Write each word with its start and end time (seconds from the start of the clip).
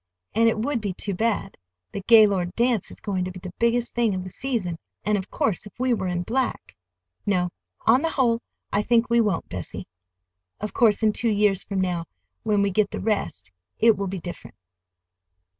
And 0.33 0.49
it 0.49 0.57
would 0.57 0.81
be 0.81 0.93
too 0.93 1.13
bad—that 1.13 2.07
Gaylord 2.07 2.55
dance 2.55 2.89
is 2.89 2.99
going 2.99 3.23
to 3.25 3.31
be 3.31 3.39
the 3.39 3.53
biggest 3.59 3.93
thing 3.93 4.15
of 4.15 4.23
the 4.23 4.31
season, 4.31 4.77
and 5.03 5.15
of 5.15 5.29
course 5.29 5.67
if 5.67 5.73
we 5.77 5.93
were 5.93 6.07
in 6.07 6.23
black—No; 6.23 7.49
on 7.81 8.01
the 8.01 8.09
whole, 8.09 8.41
I 8.73 8.81
think 8.81 9.11
we 9.11 9.21
won't, 9.21 9.47
Bessie. 9.47 9.85
Of 10.59 10.73
course, 10.73 11.03
in 11.03 11.13
two 11.13 11.29
years 11.29 11.63
from 11.63 11.81
now, 11.81 12.05
when 12.41 12.63
we 12.63 12.71
get 12.71 12.89
the 12.89 12.99
rest, 12.99 13.51
it 13.77 13.95
will 13.95 14.07
be 14.07 14.19
different." 14.19 14.55